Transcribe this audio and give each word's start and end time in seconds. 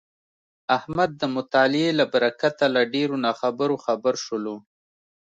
احمد 0.77 1.09
د 1.21 1.23
مطالعې 1.35 1.89
له 1.99 2.05
برکته 2.13 2.65
له 2.75 2.81
ډېرو 2.93 3.15
ناخبرو 3.25 3.75
خبر 3.85 4.13
شولو. 4.25 4.55